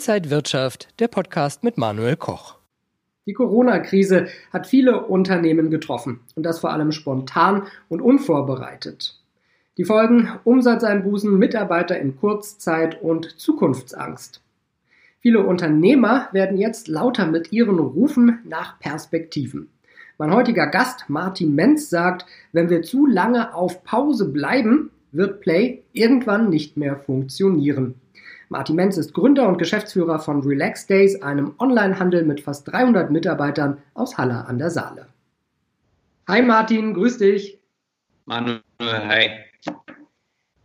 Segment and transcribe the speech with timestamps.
[0.00, 2.56] Inside Wirtschaft, der Podcast mit Manuel Koch.
[3.26, 9.20] Die Corona-Krise hat viele Unternehmen getroffen und das vor allem spontan und unvorbereitet.
[9.76, 14.40] Die Folgen Umsatzeinbußen, Mitarbeiter in Kurzzeit und Zukunftsangst.
[15.18, 19.68] Viele Unternehmer werden jetzt lauter mit ihren Rufen nach Perspektiven.
[20.16, 25.82] Mein heutiger Gast Martin Menz sagt, wenn wir zu lange auf Pause bleiben, wird Play
[25.92, 27.96] irgendwann nicht mehr funktionieren.
[28.52, 33.78] Martin Menz ist Gründer und Geschäftsführer von Relax Days, einem Onlinehandel mit fast 300 Mitarbeitern
[33.94, 35.06] aus Halle an der Saale.
[36.26, 37.60] Hi Martin, grüß dich.
[38.24, 39.30] Manuel, hi.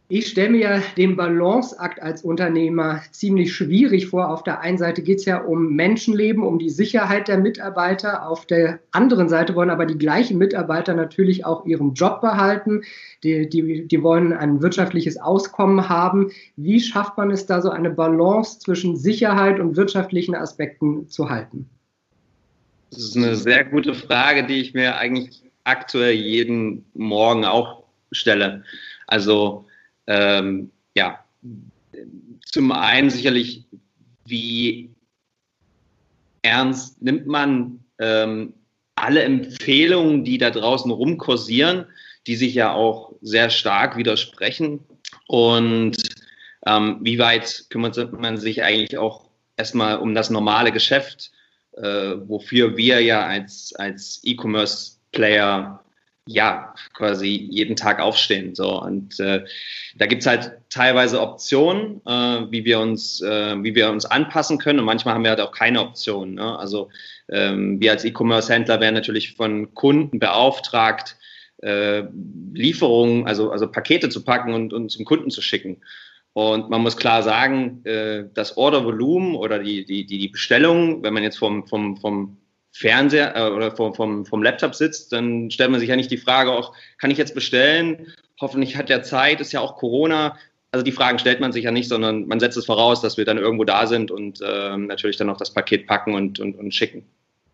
[0.08, 4.30] Ich stelle mir den Balanceakt als Unternehmer ziemlich schwierig vor.
[4.30, 8.30] Auf der einen Seite geht es ja um Menschenleben, um die Sicherheit der Mitarbeiter.
[8.30, 12.84] Auf der anderen Seite wollen aber die gleichen Mitarbeiter natürlich auch ihren Job behalten.
[13.24, 16.30] Die, die, die wollen ein wirtschaftliches Auskommen haben.
[16.56, 21.68] Wie schafft man es da so eine Balance zwischen Sicherheit und wirtschaftlichen Aspekten zu halten?
[22.92, 28.64] Das ist eine sehr gute Frage, die ich mir eigentlich aktuell jeden Morgen auch stelle.
[29.08, 29.66] Also
[30.08, 31.24] ähm, ja,
[32.46, 33.66] zum einen sicherlich,
[34.26, 34.90] wie
[36.42, 38.54] ernst nimmt man ähm,
[38.96, 41.86] alle Empfehlungen, die da draußen rumkursieren,
[42.28, 44.80] die sich ja auch sehr stark widersprechen.
[45.28, 45.98] Und
[46.66, 51.32] ähm, wie weit kümmert man sich eigentlich auch erstmal um das normale Geschäft,
[51.74, 55.85] äh, wofür wir ja als, als E-Commerce-Player
[56.28, 58.56] ja, quasi jeden Tag aufstehen.
[58.56, 58.82] So.
[58.82, 59.46] Und äh,
[59.96, 64.80] da gibt's halt teilweise Optionen, äh, wie, wir uns, äh, wie wir uns anpassen können.
[64.80, 66.36] Und manchmal haben wir halt auch keine Optionen.
[66.36, 66.58] Ne?
[66.58, 66.90] Also
[67.30, 71.18] ähm, wir als E-Commerce-Händler werden natürlich von Kunden beauftragt,
[71.62, 72.04] äh,
[72.54, 75.82] Lieferungen, also, also Pakete zu packen und, und zum Kunden zu schicken.
[76.34, 81.24] Und man muss klar sagen, äh, das Ordervolumen oder die, die, die Bestellung, wenn man
[81.24, 82.38] jetzt vom, vom, vom
[82.76, 86.18] Fernseher äh, oder vom, vom, vom Laptop sitzt, dann stellt man sich ja nicht die
[86.18, 88.08] Frage, auch, kann ich jetzt bestellen?
[88.42, 90.38] Hoffentlich hat er Zeit, ist ja auch Corona.
[90.72, 93.24] Also die Fragen stellt man sich ja nicht, sondern man setzt es voraus, dass wir
[93.24, 96.74] dann irgendwo da sind und äh, natürlich dann auch das Paket packen und, und, und
[96.74, 97.06] schicken.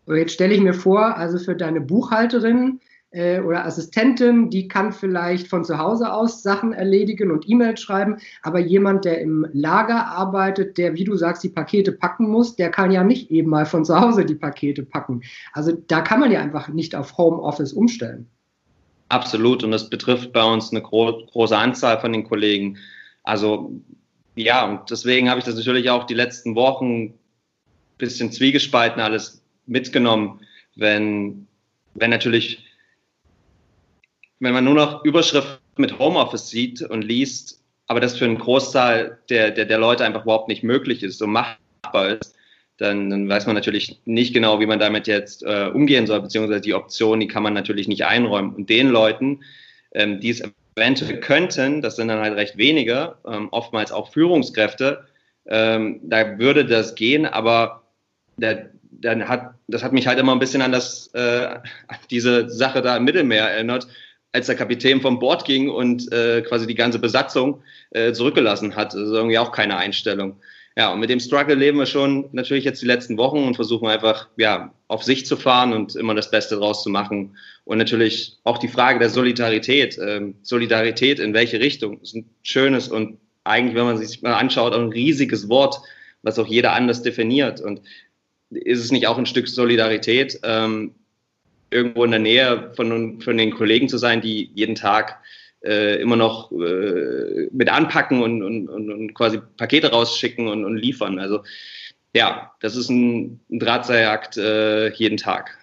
[0.08, 2.80] Jetzt stelle ich mir vor, also für deine Buchhalterin
[3.12, 8.16] äh, oder Assistentin, die kann vielleicht von zu Hause aus Sachen erledigen und E-Mails schreiben,
[8.42, 12.70] aber jemand, der im Lager arbeitet, der, wie du sagst, die Pakete packen muss, der
[12.70, 15.22] kann ja nicht eben mal von zu Hause die Pakete packen.
[15.52, 18.26] Also da kann man ja einfach nicht auf Homeoffice umstellen.
[19.08, 22.78] Absolut, und das betrifft bei uns eine gro große Anzahl von den Kollegen.
[23.24, 23.72] Also
[24.34, 27.14] ja, und deswegen habe ich das natürlich auch die letzten Wochen ein
[27.98, 30.40] bisschen zwiegespalten alles mitgenommen,
[30.76, 31.46] wenn,
[31.94, 32.61] wenn natürlich
[34.42, 39.18] wenn man nur noch Überschriften mit Homeoffice sieht und liest, aber das für einen Großteil
[39.30, 42.34] der, der, der Leute einfach überhaupt nicht möglich ist, so machbar ist,
[42.76, 46.60] dann, dann weiß man natürlich nicht genau, wie man damit jetzt äh, umgehen soll, beziehungsweise
[46.60, 48.52] die Option, die kann man natürlich nicht einräumen.
[48.52, 49.42] Und den Leuten,
[49.92, 50.42] ähm, die es
[50.74, 55.06] eventuell könnten, das sind dann halt recht wenige, ähm, oftmals auch Führungskräfte,
[55.46, 57.84] ähm, da würde das gehen, aber
[58.38, 61.60] der, dann hat, das hat mich halt immer ein bisschen an das, äh,
[62.10, 63.86] diese Sache da im Mittelmeer erinnert,
[64.32, 68.94] als der Kapitän vom Bord ging und äh, quasi die ganze Besatzung äh, zurückgelassen hat.
[68.94, 70.36] Das ist irgendwie auch keine Einstellung.
[70.74, 73.88] Ja, und mit dem Struggle leben wir schon natürlich jetzt die letzten Wochen und versuchen
[73.88, 77.36] einfach, ja, auf sich zu fahren und immer das Beste draus zu machen.
[77.64, 79.98] Und natürlich auch die Frage der Solidarität.
[80.02, 81.98] Ähm, Solidarität in welche Richtung?
[82.00, 85.80] Das ist ein schönes und eigentlich, wenn man sich mal anschaut, auch ein riesiges Wort,
[86.22, 87.60] was auch jeder anders definiert.
[87.60, 87.82] Und
[88.50, 90.94] ist es nicht auch ein Stück Solidarität, ähm,
[91.72, 95.18] irgendwo in der Nähe von, von den Kollegen zu sein, die jeden Tag
[95.64, 101.18] äh, immer noch äh, mit anpacken und, und, und, quasi Pakete rausschicken und, und liefern.
[101.18, 101.42] Also
[102.14, 105.58] ja, das ist ein, ein Drahtseilakt äh, jeden Tag.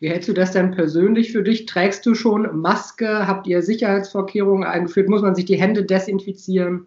[0.00, 1.66] Wie hältst du das denn persönlich für dich?
[1.66, 3.26] Trägst du schon Maske?
[3.26, 5.08] Habt ihr Sicherheitsvorkehrungen eingeführt?
[5.08, 6.86] Muss man sich die Hände desinfizieren?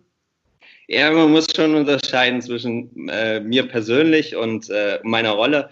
[0.88, 5.70] Ja, man muss schon unterscheiden zwischen äh, mir persönlich und äh, meiner Rolle.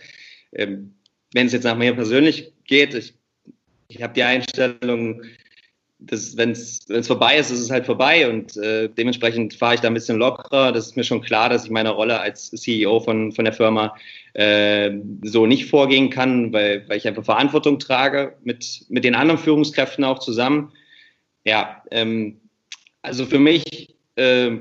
[0.52, 0.94] Ähm,
[1.34, 3.14] wenn es jetzt nach mir persönlich geht, ich,
[3.90, 5.24] ich habe die Einstellung,
[6.00, 9.88] dass wenn es vorbei ist, ist es halt vorbei und äh, dementsprechend fahre ich da
[9.88, 10.72] ein bisschen lockerer.
[10.72, 13.94] Das ist mir schon klar, dass ich meine Rolle als CEO von, von der Firma
[14.34, 14.92] äh,
[15.24, 20.06] so nicht vorgehen kann, weil, weil ich einfach Verantwortung trage mit, mit den anderen Führungskräften
[20.06, 20.72] auch zusammen.
[21.44, 22.40] Ja, ähm,
[23.02, 24.52] also für mich, äh,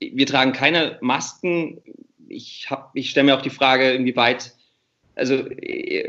[0.00, 1.80] wir tragen keine Masken.
[2.28, 4.52] Ich, ich stelle mir auch die Frage, inwieweit
[5.22, 5.44] also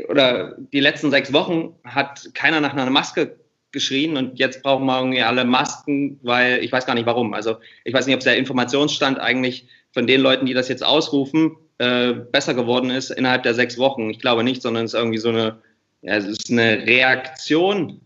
[0.08, 3.36] oder die letzten sechs Wochen hat keiner nach einer Maske
[3.70, 7.32] geschrien und jetzt brauchen wir irgendwie alle Masken, weil ich weiß gar nicht warum.
[7.32, 11.56] Also ich weiß nicht, ob der Informationsstand eigentlich von den Leuten, die das jetzt ausrufen,
[11.78, 14.10] äh, besser geworden ist innerhalb der sechs Wochen.
[14.10, 15.58] Ich glaube nicht, sondern es ist irgendwie so eine,
[16.02, 18.00] ja, es ist eine Reaktion.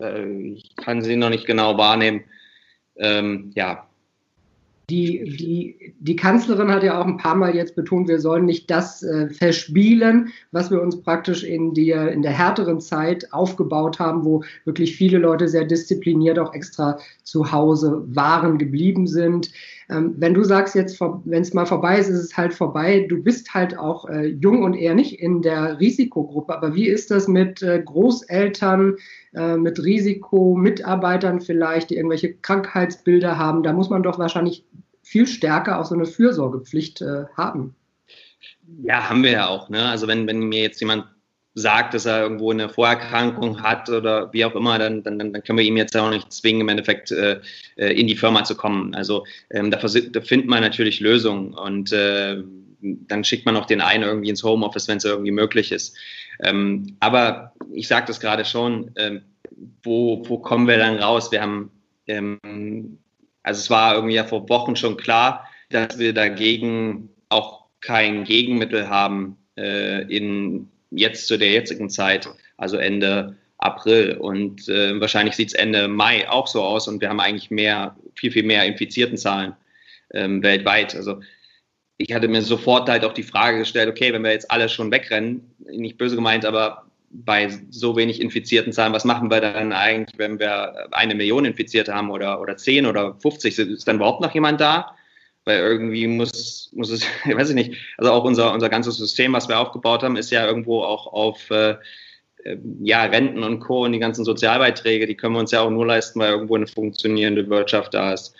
[0.00, 2.24] Äh, ich kann sie noch nicht genau wahrnehmen.
[2.96, 3.86] Ähm, ja,
[4.92, 8.70] die, die, die Kanzlerin hat ja auch ein paar Mal jetzt betont, wir sollen nicht
[8.70, 14.26] das äh, verspielen, was wir uns praktisch in der, in der härteren Zeit aufgebaut haben,
[14.26, 19.50] wo wirklich viele Leute sehr diszipliniert auch extra zu Hause waren, geblieben sind.
[19.88, 23.06] Ähm, wenn du sagst jetzt, wenn es mal vorbei ist, ist es halt vorbei.
[23.08, 26.54] Du bist halt auch äh, jung und eher nicht in der Risikogruppe.
[26.54, 28.96] Aber wie ist das mit äh, Großeltern,
[29.34, 33.62] äh, mit Risikomitarbeitern vielleicht, die irgendwelche Krankheitsbilder haben?
[33.62, 34.64] Da muss man doch wahrscheinlich
[35.02, 37.74] viel stärker auch so eine Fürsorgepflicht äh, haben.
[38.82, 39.68] Ja, haben wir ja auch.
[39.68, 39.88] Ne?
[39.88, 41.04] Also wenn, wenn mir jetzt jemand
[41.54, 45.58] sagt, dass er irgendwo eine Vorerkrankung hat oder wie auch immer, dann, dann, dann können
[45.58, 47.40] wir ihm jetzt auch nicht zwingen, im Endeffekt äh,
[47.76, 48.94] äh in die Firma zu kommen.
[48.94, 52.42] Also ähm, da, da, findet man natürlich Lösungen und äh,
[52.80, 55.96] dann schickt man auch den einen irgendwie ins Homeoffice, wenn es irgendwie möglich ist.
[56.42, 59.22] Ähm, aber ich sage das gerade schon, ähm,
[59.82, 61.30] wo, wo kommen wir dann raus?
[61.30, 61.70] Wir haben,
[62.06, 62.98] ähm,
[63.42, 68.88] also es war irgendwie ja vor Wochen schon klar, dass wir dagegen auch kein Gegenmittel
[68.88, 74.16] haben äh, in jetzt zu der jetzigen Zeit, also Ende April.
[74.18, 77.96] Und äh, wahrscheinlich sieht es Ende Mai auch so aus und wir haben eigentlich mehr,
[78.14, 79.54] viel, viel mehr infizierten Zahlen
[80.12, 80.94] ähm, weltweit.
[80.94, 81.20] Also
[81.96, 84.90] ich hatte mir sofort halt auch die Frage gestellt, okay, wenn wir jetzt alle schon
[84.90, 90.18] wegrennen, nicht böse gemeint, aber bei so wenig infizierten Zahlen, was machen wir dann eigentlich,
[90.18, 93.58] wenn wir eine Million Infizierte haben oder, oder zehn oder 50?
[93.58, 94.96] Ist dann überhaupt noch jemand da?
[95.44, 99.48] Weil irgendwie muss, muss es, weiß ich nicht, also auch unser, unser ganzes System, was
[99.48, 101.76] wir aufgebaut haben, ist ja irgendwo auch auf äh,
[102.44, 103.84] äh, ja, Renten und Co.
[103.84, 106.66] und die ganzen Sozialbeiträge, die können wir uns ja auch nur leisten, weil irgendwo eine
[106.66, 108.34] funktionierende Wirtschaft da ist.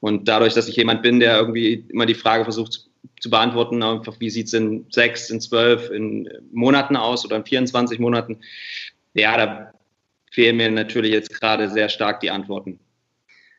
[0.00, 2.87] Und dadurch, dass ich jemand bin, der irgendwie immer die Frage versucht
[3.20, 7.44] zu beantworten, einfach wie sieht es in sechs, in zwölf, in Monaten aus oder in
[7.44, 8.38] 24 Monaten,
[9.14, 9.72] ja, da
[10.30, 12.78] fehlen mir natürlich jetzt gerade sehr stark die Antworten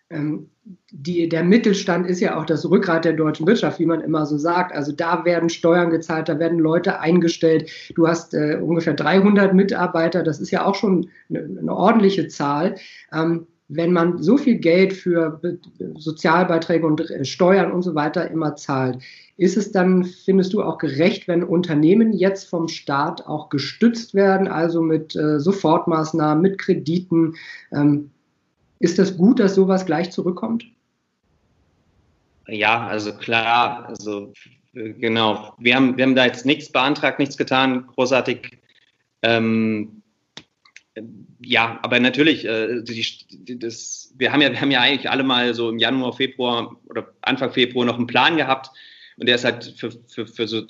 [0.10, 0.50] ähm,
[0.92, 4.38] die, der Mittelstand ist ja auch das Rückgrat der deutschen Wirtschaft, wie man immer so
[4.38, 4.74] sagt.
[4.74, 7.70] Also da werden Steuern gezahlt, da werden Leute eingestellt.
[7.96, 12.76] Du hast äh, ungefähr 300 Mitarbeiter, das ist ja auch schon eine, eine ordentliche Zahl.
[13.14, 15.40] Ähm, wenn man so viel Geld für
[15.96, 18.98] Sozialbeiträge und äh, Steuern und so weiter immer zahlt,
[19.40, 24.50] ist es dann, findest du, auch gerecht, wenn Unternehmen jetzt vom Staat auch gestützt werden,
[24.50, 27.36] also mit äh, Sofortmaßnahmen, mit Krediten?
[27.72, 28.12] Ähm,
[28.80, 30.66] ist das gut, dass sowas gleich zurückkommt?
[32.50, 34.34] Ja, also klar, also
[34.74, 35.54] genau.
[35.58, 38.58] Wir haben, wir haben da jetzt nichts beantragt, nichts getan, großartig.
[39.22, 40.02] Ähm,
[41.40, 45.54] ja, aber natürlich, äh, die, das, wir, haben ja, wir haben ja eigentlich alle mal
[45.54, 48.72] so im Januar, Februar oder Anfang Februar noch einen Plan gehabt
[49.20, 50.64] und der ist halt für, für, für so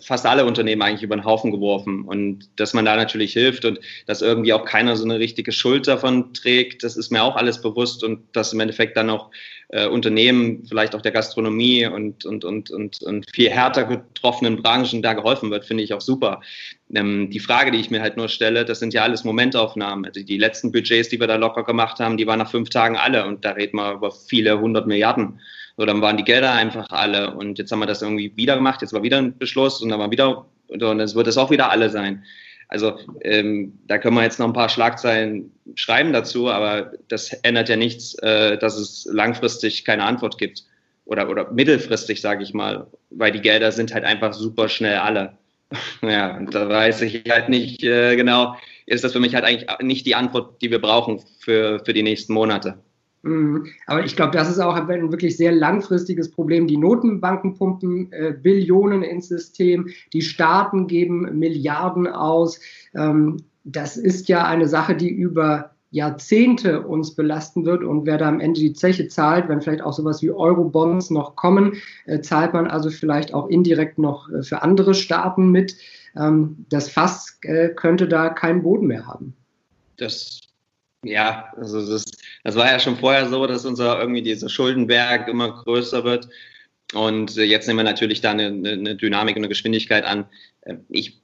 [0.00, 2.04] fast alle Unternehmen eigentlich über den Haufen geworfen.
[2.04, 5.86] Und dass man da natürlich hilft und dass irgendwie auch keiner so eine richtige Schuld
[5.86, 9.30] davon trägt, das ist mir auch alles bewusst und dass im Endeffekt dann auch
[9.68, 15.02] äh, Unternehmen, vielleicht auch der Gastronomie und, und, und, und, und viel härter getroffenen Branchen
[15.02, 16.40] da geholfen wird, finde ich auch super.
[16.94, 20.06] Ähm, die Frage, die ich mir halt nur stelle, das sind ja alles Momentaufnahmen.
[20.06, 22.96] Also die letzten Budgets, die wir da locker gemacht haben, die waren nach fünf Tagen
[22.96, 25.40] alle und da reden wir über viele hundert Milliarden.
[25.76, 28.80] So, dann waren die Gelder einfach alle und jetzt haben wir das irgendwie wieder gemacht,
[28.80, 31.70] jetzt war wieder ein Beschluss und dann war wieder, und es wird es auch wieder
[31.70, 32.24] alle sein.
[32.68, 37.68] Also ähm, da können wir jetzt noch ein paar Schlagzeilen schreiben dazu, aber das ändert
[37.68, 40.64] ja nichts, äh, dass es langfristig keine Antwort gibt.
[41.06, 45.36] Oder, oder mittelfristig, sage ich mal, weil die Gelder sind halt einfach super schnell alle.
[46.02, 48.56] ja, und da weiß ich halt nicht äh, genau,
[48.86, 52.02] ist das für mich halt eigentlich nicht die Antwort, die wir brauchen für, für die
[52.02, 52.78] nächsten Monate.
[53.22, 53.66] Mhm.
[53.86, 56.66] Aber ich glaube, das ist auch ein wirklich sehr langfristiges Problem.
[56.66, 62.60] Die Notenbanken pumpen äh, Billionen ins System, die Staaten geben Milliarden aus.
[62.94, 68.28] Ähm, das ist ja eine Sache, die über Jahrzehnte uns belasten wird und wer da
[68.28, 72.52] am Ende die Zeche zahlt, wenn vielleicht auch sowas wie Eurobonds noch kommen, äh, zahlt
[72.52, 75.76] man also vielleicht auch indirekt noch äh, für andere Staaten mit.
[76.16, 79.36] Ähm, das Fass äh, könnte da keinen Boden mehr haben.
[79.96, 80.40] Das
[81.04, 82.04] ja, also das,
[82.42, 86.28] das war ja schon vorher so, dass unser irgendwie dieser Schuldenberg immer größer wird.
[86.92, 90.24] Und äh, jetzt nehmen wir natürlich da eine, eine Dynamik und eine Geschwindigkeit an.
[90.62, 91.23] Äh, ich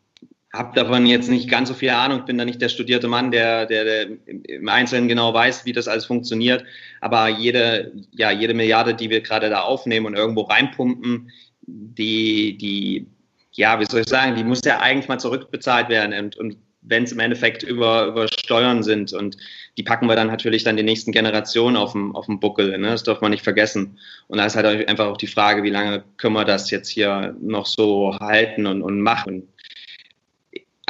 [0.53, 2.25] habe davon jetzt nicht ganz so viel Ahnung.
[2.25, 5.87] Bin da nicht der studierte Mann, der, der, der im Einzelnen genau weiß, wie das
[5.87, 6.65] alles funktioniert.
[7.01, 11.31] Aber jede, ja, jede Milliarde, die wir gerade da aufnehmen und irgendwo reinpumpen,
[11.67, 13.07] die, die,
[13.53, 16.19] ja, wie soll ich sagen, die muss ja eigentlich mal zurückbezahlt werden.
[16.19, 19.13] Und, und wenn es im Endeffekt über, über Steuern sind.
[19.13, 19.37] Und
[19.77, 22.77] die packen wir dann natürlich dann die nächsten Generationen auf dem, auf dem Buckel.
[22.79, 22.89] Ne?
[22.89, 23.99] Das darf man nicht vergessen.
[24.29, 27.37] Und da ist halt einfach auch die Frage, wie lange können wir das jetzt hier
[27.41, 29.49] noch so halten und, und machen.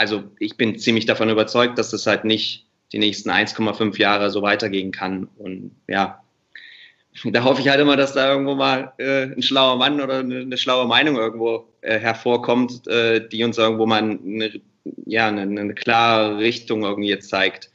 [0.00, 4.40] Also ich bin ziemlich davon überzeugt, dass das halt nicht die nächsten 1,5 Jahre so
[4.40, 5.28] weitergehen kann.
[5.36, 6.22] Und ja,
[7.24, 10.38] da hoffe ich halt immer, dass da irgendwo mal äh, ein schlauer Mann oder eine,
[10.38, 14.60] eine schlaue Meinung irgendwo äh, hervorkommt, äh, die uns irgendwo mal eine,
[15.04, 17.70] ja, eine, eine klare Richtung irgendwie jetzt zeigt.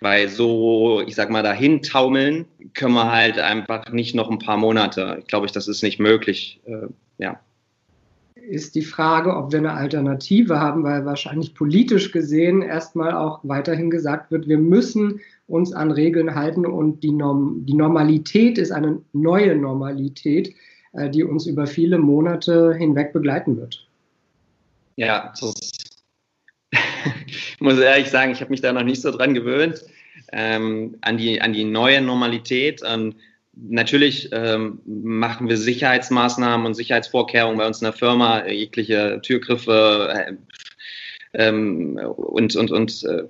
[0.00, 4.56] Weil so, ich sag mal, dahin taumeln können wir halt einfach nicht noch ein paar
[4.56, 5.18] Monate.
[5.20, 6.58] Ich glaube, das ist nicht möglich.
[6.64, 7.38] Äh, ja
[8.48, 13.90] ist die Frage, ob wir eine Alternative haben, weil wahrscheinlich politisch gesehen erstmal auch weiterhin
[13.90, 19.00] gesagt wird, wir müssen uns an Regeln halten und die, Norm die Normalität ist eine
[19.12, 20.54] neue Normalität,
[20.92, 23.86] äh, die uns über viele Monate hinweg begleiten wird.
[24.96, 26.02] Ja, ist,
[27.26, 29.84] ich muss ehrlich sagen, ich habe mich da noch nicht so dran gewöhnt,
[30.32, 32.80] ähm, an, die, an die neue Normalität.
[32.86, 33.14] Ähm,
[33.58, 40.34] Natürlich ähm, machen wir Sicherheitsmaßnahmen und Sicherheitsvorkehrungen bei uns in der Firma, jegliche Türgriffe äh,
[41.32, 43.24] ähm, und, und, und äh,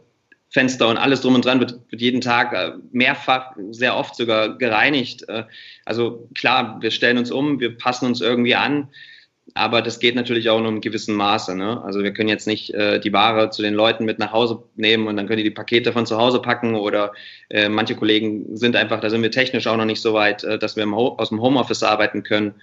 [0.48, 4.58] Fenster und alles drum und dran wird, wird jeden Tag äh, mehrfach, sehr oft sogar
[4.58, 5.28] gereinigt.
[5.28, 5.44] Äh,
[5.84, 8.88] also klar, wir stellen uns um, wir passen uns irgendwie an,
[9.54, 11.56] aber das geht natürlich auch nur im gewissen Maße.
[11.56, 11.82] Ne?
[11.82, 15.06] Also wir können jetzt nicht äh, die Ware zu den Leuten mit nach Hause nehmen
[15.06, 17.12] und dann können die die Pakete von zu Hause packen oder
[17.48, 20.58] äh, manche Kollegen sind einfach, da sind wir technisch auch noch nicht so weit, äh,
[20.58, 22.54] dass wir im aus dem Homeoffice arbeiten können.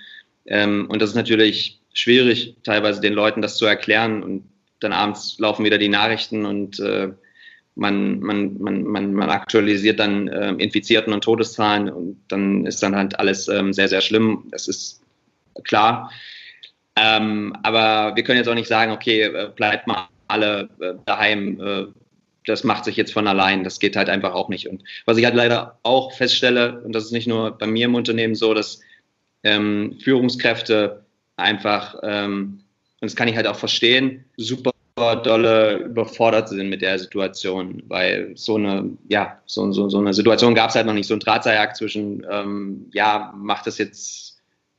[0.45, 4.43] Ähm, und das ist natürlich schwierig, teilweise den Leuten das zu erklären und
[4.79, 7.09] dann abends laufen wieder die Nachrichten und äh,
[7.75, 12.95] man, man, man, man, man aktualisiert dann äh, Infizierten und Todeszahlen und dann ist dann
[12.95, 14.47] halt alles ähm, sehr, sehr schlimm.
[14.51, 15.01] Das ist
[15.63, 16.11] klar.
[16.95, 21.59] Ähm, aber wir können jetzt auch nicht sagen, okay, äh, bleibt mal alle äh, daheim.
[21.59, 21.85] Äh,
[22.45, 23.63] das macht sich jetzt von allein.
[23.63, 24.67] Das geht halt einfach auch nicht.
[24.67, 27.95] Und was ich halt leider auch feststelle, und das ist nicht nur bei mir im
[27.95, 28.81] Unternehmen so, dass
[29.43, 31.05] ähm, Führungskräfte
[31.37, 32.61] einfach, ähm,
[33.01, 38.31] und das kann ich halt auch verstehen, super dolle überfordert sind mit der Situation, weil
[38.35, 41.19] so eine, ja, so, so, so eine Situation gab es halt noch nicht, so ein
[41.19, 44.32] Drahtseiljagd zwischen, ähm, ja, macht das jetzt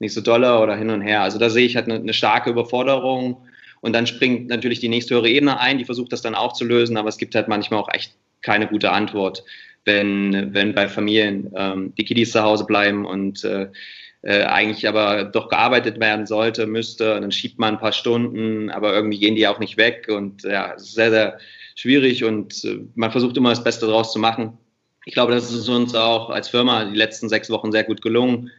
[0.05, 1.23] nicht so dolle oder hin und her.
[1.23, 3.39] Also da sehe ich halt eine, eine starke Überforderung
[3.81, 6.97] und dann springt natürlich die nächsthöhere Ebene ein, die versucht das dann auch zu lösen,
[6.97, 9.43] aber es gibt halt manchmal auch echt keine gute Antwort,
[9.85, 13.69] wenn, wenn bei Familien ähm, die Kiddies zu Hause bleiben und äh,
[14.23, 18.95] äh, eigentlich aber doch gearbeitet werden sollte, müsste, dann schiebt man ein paar Stunden, aber
[18.95, 21.39] irgendwie gehen die auch nicht weg und ja, sehr, sehr
[21.75, 24.57] schwierig und äh, man versucht immer das Beste daraus zu machen.
[25.05, 28.51] Ich glaube, das ist uns auch als Firma die letzten sechs Wochen sehr gut gelungen.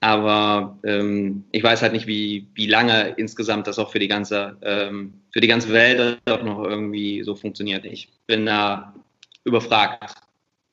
[0.00, 4.56] Aber ähm, ich weiß halt nicht, wie, wie lange insgesamt das auch für die ganze,
[4.62, 7.84] ähm, für die ganze Welt auch noch irgendwie so funktioniert.
[7.84, 8.94] Ich bin da
[9.44, 10.14] überfragt.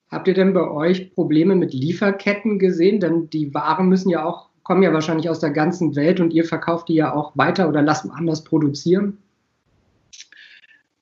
[0.10, 3.02] Habt ihr denn bei euch Probleme mit Lieferketten gesehen?
[3.02, 6.46] Denn die Waren müssen ja auch, kommen ja wahrscheinlich aus der ganzen Welt und ihr
[6.46, 9.18] verkauft die ja auch weiter oder lasst anders produzieren?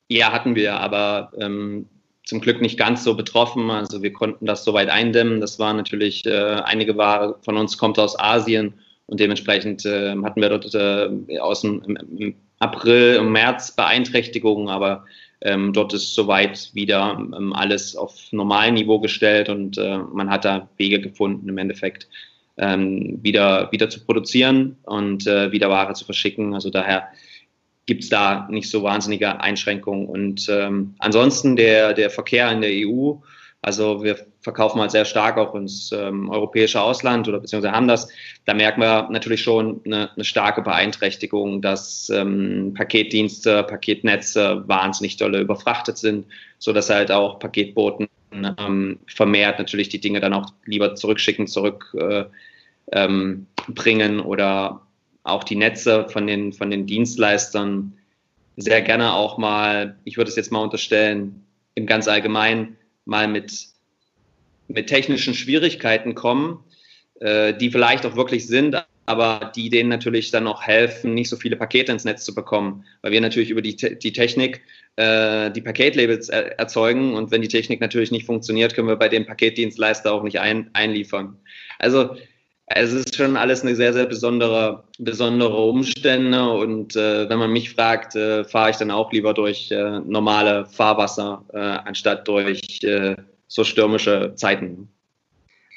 [0.08, 1.86] Ja, hatten wir, aber ähm,
[2.26, 3.70] zum Glück nicht ganz so betroffen.
[3.70, 5.40] Also wir konnten das soweit eindämmen.
[5.40, 8.74] Das war natürlich, äh, einige Ware von uns kommt aus Asien
[9.06, 11.82] und dementsprechend äh, hatten wir dort äh, aus dem
[12.18, 15.04] im April, im März Beeinträchtigungen, aber
[15.42, 20.44] ähm, dort ist soweit wieder ähm, alles auf normalen Niveau gestellt und äh, man hat
[20.44, 22.08] da Wege gefunden im Endeffekt
[22.56, 26.54] ähm, wieder, wieder zu produzieren und äh, wieder Ware zu verschicken.
[26.54, 27.08] Also daher
[27.86, 30.06] gibt es da nicht so wahnsinnige Einschränkungen.
[30.06, 33.14] Und ähm, ansonsten der, der Verkehr in der EU,
[33.62, 38.08] also wir verkaufen halt sehr stark auch ins ähm, europäische Ausland oder beziehungsweise haben das.
[38.44, 45.40] Da merken wir natürlich schon eine, eine starke Beeinträchtigung, dass ähm, Paketdienste, Paketnetze wahnsinnig dolle
[45.40, 46.26] überfrachtet sind,
[46.58, 52.26] so dass halt auch Paketboten ähm, vermehrt natürlich die Dinge dann auch lieber zurückschicken, zurückbringen
[52.92, 54.85] äh, ähm, bringen oder
[55.26, 57.92] auch die Netze von den, von den Dienstleistern
[58.56, 63.66] sehr gerne auch mal, ich würde es jetzt mal unterstellen, im ganz allgemein mal mit,
[64.68, 66.64] mit technischen Schwierigkeiten kommen,
[67.20, 71.36] äh, die vielleicht auch wirklich sind, aber die denen natürlich dann auch helfen, nicht so
[71.36, 74.62] viele Pakete ins Netz zu bekommen, weil wir natürlich über die, die Technik
[74.96, 79.08] äh, die Paketlabels er erzeugen und wenn die Technik natürlich nicht funktioniert, können wir bei
[79.08, 81.36] dem Paketdienstleister auch nicht ein, einliefern.
[81.78, 82.16] Also
[82.66, 87.72] es ist schon alles eine sehr, sehr besondere, besondere Umstände und äh, wenn man mich
[87.72, 93.14] fragt, äh, fahre ich dann auch lieber durch äh, normale Fahrwasser, äh, anstatt durch äh,
[93.46, 94.88] so stürmische Zeiten.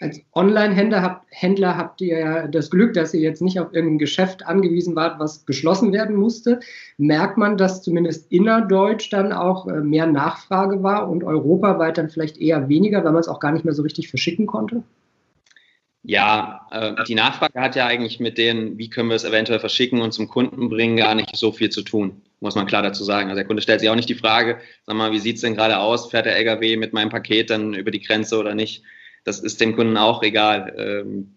[0.02, 4.00] Als Online-Händler habt, Händler habt ihr ja das Glück, dass ihr jetzt nicht auf irgendein
[4.00, 6.62] Geschäft angewiesen wart, was geschlossen werden musste.
[6.98, 12.38] Merkt man, dass zumindest innerdeutsch dann auch äh, mehr Nachfrage war und europaweit dann vielleicht
[12.38, 14.84] eher weniger, weil man es auch gar nicht mehr so richtig verschicken konnte?
[16.04, 20.02] Ja, äh, die Nachfrage hat ja eigentlich mit denen, wie können wir es eventuell verschicken
[20.02, 23.30] und zum Kunden bringen, gar nicht so viel zu tun, muss man klar dazu sagen.
[23.30, 25.56] Also der Kunde stellt sich auch nicht die Frage, sag mal, wie sieht es denn
[25.56, 26.10] gerade aus?
[26.10, 28.84] Fährt der LKW mit meinem Paket dann über die Grenze oder nicht?
[29.26, 30.74] Das ist dem Kunden auch egal.
[30.78, 31.34] Ähm,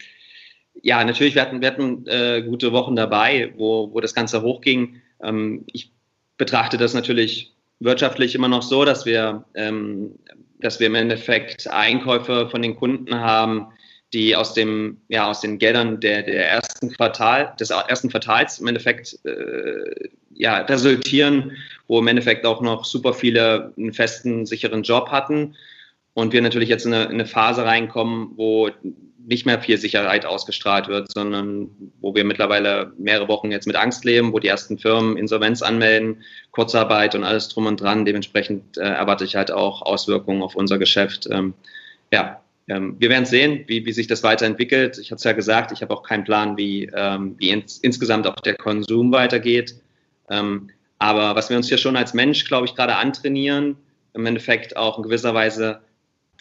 [0.81, 5.03] ja, natürlich, wir hatten, wir hatten äh, gute Wochen dabei, wo, wo das Ganze hochging.
[5.23, 5.93] Ähm, ich
[6.39, 10.19] betrachte das natürlich wirtschaftlich immer noch so, dass wir, ähm,
[10.61, 13.73] dass wir im Endeffekt Einkäufe von den Kunden haben,
[14.13, 18.67] die aus dem, ja, aus den Geldern der, der ersten Quartal, des ersten Quartals im
[18.67, 21.53] Endeffekt äh, ja, resultieren,
[21.89, 25.55] wo im Endeffekt auch noch super viele einen festen, sicheren Job hatten
[26.15, 28.71] und wir natürlich jetzt in eine, in eine Phase reinkommen, wo
[29.25, 34.05] nicht mehr viel Sicherheit ausgestrahlt wird, sondern wo wir mittlerweile mehrere Wochen jetzt mit Angst
[34.05, 38.05] leben, wo die ersten Firmen Insolvenz anmelden, Kurzarbeit und alles drum und dran.
[38.05, 41.29] Dementsprechend äh, erwarte ich halt auch Auswirkungen auf unser Geschäft.
[41.31, 41.55] Ähm,
[42.13, 42.42] ja,
[42.73, 44.99] ähm, wir werden sehen, wie, wie sich das weiterentwickelt.
[44.99, 48.27] Ich habe es ja gesagt, ich habe auch keinen Plan, wie, ähm, wie ins, insgesamt
[48.27, 49.75] auch der Konsum weitergeht.
[50.31, 53.77] Ähm, aber was wir uns hier schon als Mensch, glaube ich, gerade antrainieren,
[54.15, 55.81] im Endeffekt auch in gewisser Weise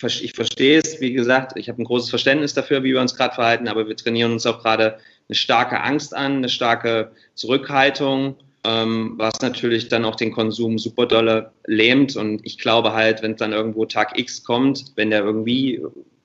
[0.04, 3.36] ich verstehe es, wie gesagt, ich habe ein großes Verständnis dafür, wie wir uns gerade
[3.36, 4.98] verhalten, aber wir trainieren uns auch gerade
[5.28, 11.06] eine starke Angst an, eine starke Zurückhaltung, ähm, was natürlich dann auch den Konsum super
[11.06, 12.16] dolle lähmt.
[12.16, 15.82] Und ich glaube halt, wenn dann irgendwo Tag X kommt, wenn der irgendwie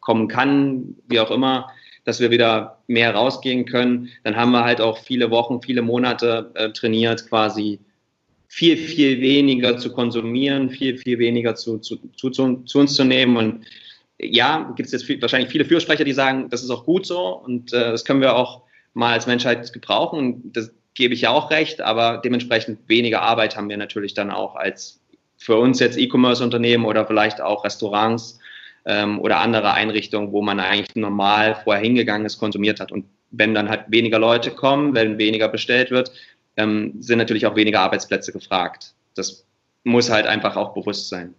[0.06, 1.68] kommen kann, wie auch immer,
[2.04, 6.52] dass wir wieder mehr rausgehen können, dann haben wir halt auch viele Wochen, viele Monate
[6.54, 7.80] äh, trainiert, quasi
[8.46, 13.36] viel, viel weniger zu konsumieren, viel, viel weniger zu, zu, zu, zu uns zu nehmen.
[13.36, 13.64] Und
[14.20, 17.42] ja, gibt es jetzt viel, wahrscheinlich viele Fürsprecher, die sagen, das ist auch gut so
[17.44, 18.62] und äh, das können wir auch
[18.94, 20.18] mal als Menschheit gebrauchen.
[20.20, 24.30] Und das gebe ich ja auch recht, aber dementsprechend weniger Arbeit haben wir natürlich dann
[24.30, 25.00] auch als
[25.36, 28.38] für uns jetzt E-Commerce-Unternehmen oder vielleicht auch Restaurants
[28.86, 32.92] ähm, oder andere Einrichtungen, wo man eigentlich normal vorher hingegangen ist, konsumiert hat.
[32.92, 36.12] Und wenn dann halt weniger Leute kommen, wenn weniger bestellt wird,
[36.56, 38.94] ähm, sind natürlich auch weniger Arbeitsplätze gefragt.
[39.14, 39.44] Das
[39.84, 41.34] muss halt einfach auch bewusst sein.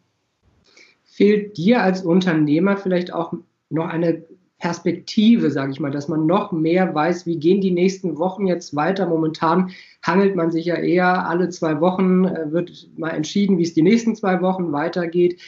[1.05, 3.33] Fehlt dir als Unternehmer vielleicht auch
[3.69, 4.23] noch eine
[4.59, 8.75] Perspektive, sage ich mal, dass man noch mehr weiß, wie gehen die nächsten Wochen jetzt
[8.75, 9.05] weiter.
[9.05, 9.71] Momentan
[10.03, 13.83] hangelt man sich ja eher alle zwei Wochen, äh, wird mal entschieden, wie es die
[13.83, 15.39] nächsten zwei Wochen weitergeht.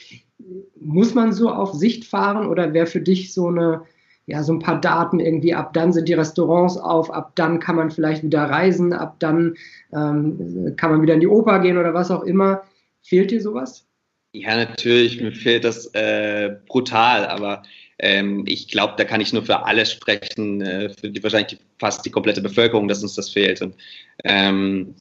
[0.79, 3.85] Muss man so auf Sicht fahren oder wäre für dich so eine
[4.29, 7.75] ja, so ein paar Daten irgendwie, ab dann sind die Restaurants auf, ab dann kann
[7.75, 9.55] man vielleicht wieder reisen, ab dann
[9.91, 12.61] ähm, kann man wieder in die Oper gehen oder was auch immer.
[13.01, 13.87] Fehlt dir sowas?
[14.33, 17.63] Ja, natürlich, mir fehlt das äh, brutal, aber
[17.97, 22.05] ähm, ich glaube, da kann ich nur für alle sprechen, äh, für die, wahrscheinlich fast
[22.05, 23.63] die komplette Bevölkerung, dass uns das fehlt.
[23.63, 23.73] Und
[24.25, 24.93] ähm,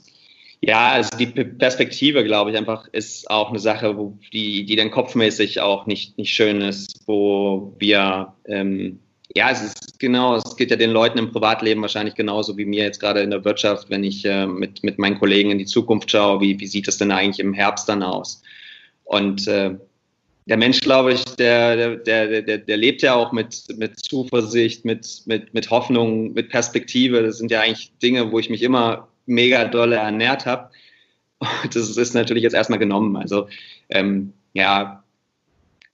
[0.61, 4.91] ja, also die Perspektive, glaube ich, einfach ist auch eine Sache, wo die, die dann
[4.91, 8.99] kopfmäßig auch nicht, nicht schön ist, wo wir ähm,
[9.37, 12.85] ja, es ist genau, es geht ja den Leuten im Privatleben wahrscheinlich genauso wie mir
[12.85, 16.11] jetzt gerade in der Wirtschaft, wenn ich äh, mit, mit meinen Kollegen in die Zukunft
[16.11, 18.43] schaue, wie, wie sieht es denn eigentlich im Herbst dann aus?
[19.05, 19.77] Und äh,
[20.47, 25.23] der Mensch, glaube ich, der, der, der, der lebt ja auch mit, mit Zuversicht, mit,
[25.27, 27.23] mit, mit Hoffnung, mit Perspektive.
[27.23, 30.71] Das sind ja eigentlich Dinge, wo ich mich immer mega dolle ernährt habe.
[31.73, 33.17] Das ist natürlich jetzt erstmal genommen.
[33.17, 33.49] Also
[33.91, 35.05] ähm, ja,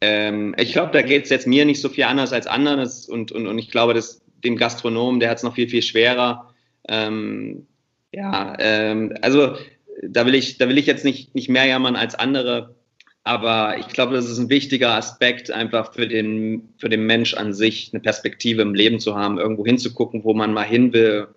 [0.01, 2.88] ähm, ich glaube, da geht es jetzt mir nicht so viel anders als anderen.
[3.09, 6.55] Und, und, und ich glaube, dass dem Gastronomen, der hat es noch viel, viel schwerer.
[6.88, 7.66] Ähm,
[8.12, 9.57] ja, ähm, also
[10.03, 12.75] da will ich, da will ich jetzt nicht, nicht mehr jammern als andere.
[13.23, 17.55] Aber ich glaube, das ist ein wichtiger Aspekt, einfach für den, für den Mensch an
[17.55, 21.29] sich eine Perspektive im Leben zu haben, irgendwo hinzugucken, wo man mal hin will,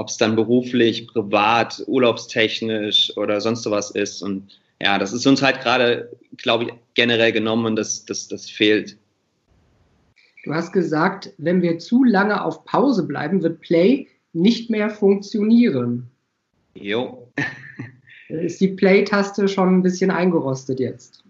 [0.00, 4.22] ob es dann beruflich, privat, urlaubstechnisch oder sonst sowas ist.
[4.22, 8.48] Und ja, das ist uns halt gerade, glaube ich, generell genommen und das, das, das
[8.48, 8.96] fehlt.
[10.44, 16.08] Du hast gesagt, wenn wir zu lange auf Pause bleiben, wird Play nicht mehr funktionieren.
[16.72, 17.30] Jo.
[18.30, 21.22] ist die Play-Taste schon ein bisschen eingerostet jetzt?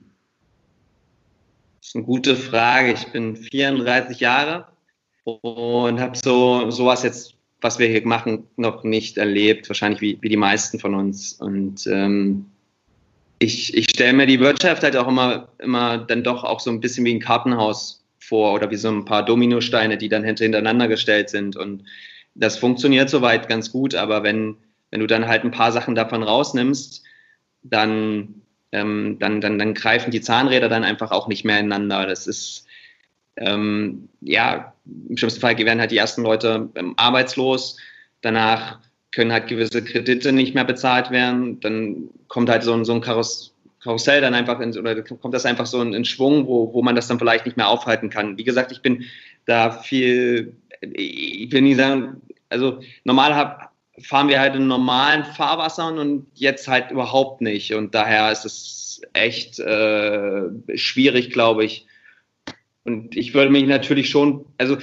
[1.80, 2.92] Das ist eine gute Frage.
[2.92, 4.68] Ich bin 34 Jahre
[5.24, 9.68] und habe so sowas jetzt, was wir hier machen, noch nicht erlebt.
[9.68, 11.35] Wahrscheinlich wie, wie die meisten von uns.
[11.35, 12.46] Und ähm,
[13.38, 16.81] ich, ich stelle mir die Wirtschaft halt auch immer, immer dann doch auch so ein
[16.81, 21.31] bisschen wie ein Kartenhaus vor oder wie so ein paar Dominosteine, die dann hintereinander gestellt
[21.31, 21.57] sind.
[21.57, 21.85] Und
[22.35, 24.57] das funktioniert soweit ganz gut, aber wenn,
[24.90, 27.03] wenn du dann halt ein paar Sachen davon rausnimmst,
[27.62, 28.42] dann,
[28.73, 32.07] ähm, dann, dann, dann greifen die Zahnräder dann einfach auch nicht mehr ineinander.
[32.07, 32.66] Das ist,
[33.37, 34.75] ähm, ja,
[35.09, 37.77] im schlimmsten Fall werden halt die ersten Leute ähm, arbeitslos.
[38.23, 38.79] Danach
[39.12, 41.61] können halt gewisse Kredite nicht mehr bezahlt werden.
[41.61, 45.47] Dann kommt halt so ein, so ein Karuss Karussell dann einfach in, oder kommt das
[45.47, 48.37] einfach so in, in Schwung, wo, wo man das dann vielleicht nicht mehr aufhalten kann.
[48.37, 49.07] Wie gesagt, ich bin
[49.47, 55.99] da viel, ich will nie sagen, also normal hab, fahren wir halt in normalen Fahrwassern
[55.99, 57.75] und jetzt halt überhaupt nicht.
[57.75, 60.43] Und daher ist es echt äh,
[60.75, 61.87] schwierig, glaube ich.
[62.85, 64.79] Und ich würde mich natürlich schon, also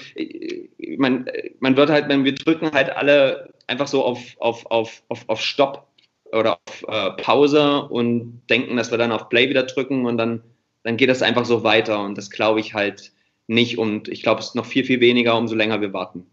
[0.98, 1.26] man,
[1.60, 5.42] man wird halt, wenn wir drücken halt alle einfach so auf, auf, auf, auf, auf
[5.42, 5.88] Stopp
[6.32, 10.44] oder auf äh, Pause und denken, dass wir dann auf Play wieder drücken und dann,
[10.84, 12.04] dann geht das einfach so weiter.
[12.04, 13.12] Und das glaube ich halt
[13.48, 13.78] nicht.
[13.78, 16.26] Und ich glaube, es ist noch viel, viel weniger, umso länger wir warten.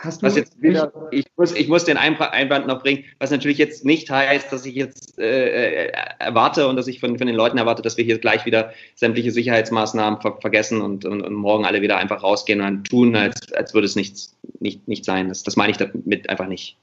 [0.00, 3.58] Hast du was jetzt wieder, ich muss, ich muss den Einwand noch bringen, was natürlich
[3.58, 7.34] jetzt nicht heißt, dass ich jetzt äh, äh, erwarte und dass ich von, von den
[7.34, 11.64] Leuten erwarte, dass wir hier gleich wieder sämtliche Sicherheitsmaßnahmen ver vergessen und, und, und, morgen
[11.64, 15.28] alle wieder einfach rausgehen und tun, als, als würde es nichts, nicht, nicht sein.
[15.28, 16.78] Das, das meine ich damit einfach nicht.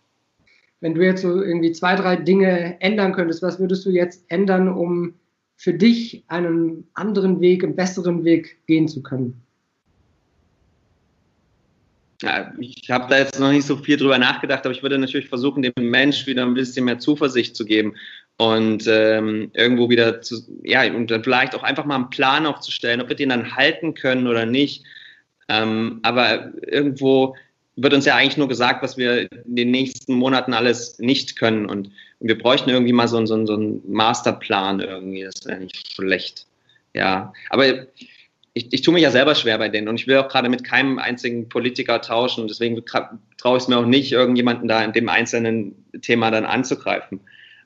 [0.81, 4.67] Wenn du jetzt so irgendwie zwei, drei Dinge ändern könntest, was würdest du jetzt ändern,
[4.67, 5.13] um
[5.55, 9.44] für dich einen anderen Weg, einen besseren Weg gehen zu können?
[12.21, 15.27] Ja, ich habe da jetzt noch nicht so viel drüber nachgedacht, aber ich würde natürlich
[15.27, 17.95] versuchen, dem Mensch wieder ein bisschen mehr Zuversicht zu geben
[18.37, 23.01] und ähm, irgendwo wieder zu, ja, und dann vielleicht auch einfach mal einen Plan aufzustellen,
[23.01, 24.83] ob wir den dann halten können oder nicht.
[25.47, 27.35] Ähm, aber irgendwo
[27.75, 31.65] wird uns ja eigentlich nur gesagt, was wir in den nächsten Monaten alles nicht können
[31.65, 35.93] und, und wir bräuchten irgendwie mal so, so, so einen Masterplan irgendwie, das wäre nicht
[35.93, 36.47] schlecht.
[36.93, 37.87] Ja, aber
[38.55, 40.63] ich, ich tue mich ja selber schwer bei denen und ich will auch gerade mit
[40.63, 42.81] keinem einzigen Politiker tauschen und deswegen
[43.37, 47.19] traue ich es mir auch nicht, irgendjemanden da in dem einzelnen Thema dann anzugreifen.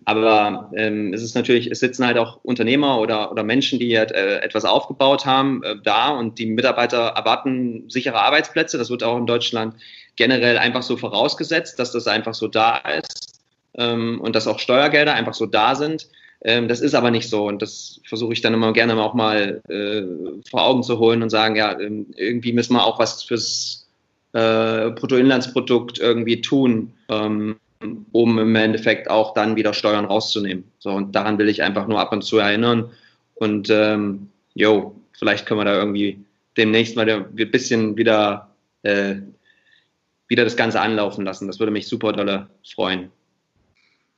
[0.06, 4.12] Aber ähm, es ist natürlich, es sitzen halt auch Unternehmer oder, oder Menschen, die halt,
[4.12, 8.80] äh, etwas aufgebaut haben, äh, da und die Mitarbeiter erwarten sichere Arbeitsplätze.
[8.80, 9.76] Das wird auch in Deutschland
[10.16, 13.40] generell einfach so vorausgesetzt, dass das einfach so da ist
[13.76, 16.08] ähm, und dass auch Steuergelder einfach so da sind.
[16.42, 19.62] Ähm, das ist aber nicht so und das versuche ich dann immer gerne auch mal
[19.68, 20.04] äh,
[20.50, 23.88] vor Augen zu holen und sagen, ja, ähm, irgendwie müssen wir auch was fürs
[24.34, 27.58] äh, Bruttoinlandsprodukt irgendwie tun, ähm,
[28.12, 30.64] um im Endeffekt auch dann wieder Steuern rauszunehmen.
[30.80, 32.90] So und daran will ich einfach nur ab und zu erinnern
[33.36, 36.20] und ähm, jo, vielleicht können wir da irgendwie
[36.56, 38.50] demnächst mal ein bisschen wieder
[38.84, 39.16] äh,
[40.30, 41.48] wieder das Ganze anlaufen lassen.
[41.48, 43.12] Das würde mich super dolle freuen.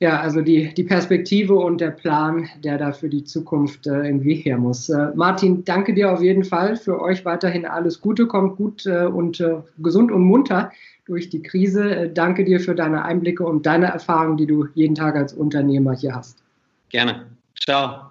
[0.02, 4.34] Ja, also die, die Perspektive und der Plan, der da für die Zukunft äh, irgendwie
[4.34, 4.88] her muss.
[4.88, 6.74] Äh, Martin, danke dir auf jeden Fall.
[6.74, 10.72] Für euch weiterhin alles Gute, kommt gut äh, und äh, gesund und munter
[11.04, 11.94] durch die Krise.
[11.94, 15.94] Äh, danke dir für deine Einblicke und deine Erfahrungen, die du jeden Tag als Unternehmer
[15.94, 16.42] hier hast.
[16.88, 17.26] Gerne.
[17.64, 18.10] Ciao.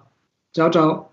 [0.54, 1.11] Ciao, ciao.